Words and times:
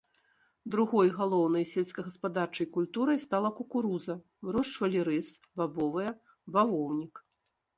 Другой 0.75 1.11
галоўнай 1.17 1.65
сельскагаспадарчай 1.73 2.67
культурай 2.77 3.19
стала 3.25 3.49
кукуруза, 3.59 4.17
вырошчвалі 4.49 4.99
рыс, 5.11 5.27
бабовыя, 5.63 6.17
бавоўнік. 6.57 7.27